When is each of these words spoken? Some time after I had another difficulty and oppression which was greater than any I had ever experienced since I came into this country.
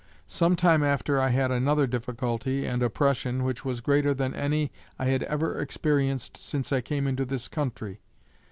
Some 0.25 0.55
time 0.55 0.81
after 0.81 1.19
I 1.19 1.27
had 1.29 1.51
another 1.51 1.85
difficulty 1.85 2.65
and 2.65 2.81
oppression 2.81 3.43
which 3.43 3.63
was 3.63 3.81
greater 3.81 4.15
than 4.15 4.33
any 4.33 4.71
I 4.97 5.05
had 5.05 5.21
ever 5.21 5.59
experienced 5.59 6.37
since 6.37 6.73
I 6.73 6.81
came 6.81 7.05
into 7.05 7.23
this 7.23 7.47
country. 7.47 7.99